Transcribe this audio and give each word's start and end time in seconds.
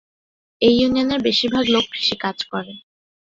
এ 0.61 0.69
ইউনিয়নের 0.77 1.19
বেশির 1.23 1.49
ভাগ 1.55 1.65
লোক 1.69 1.85
কৃষি 1.93 2.15
কাজ 2.23 2.37
করে। 2.51 2.73